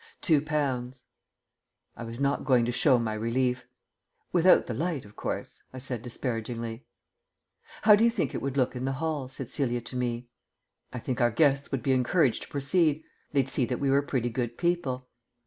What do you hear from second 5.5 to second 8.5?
I said disparagingly. "How do you think it